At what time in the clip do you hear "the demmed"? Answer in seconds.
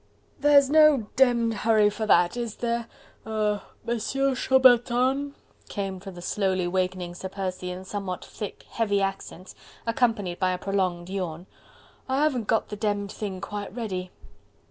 12.69-13.11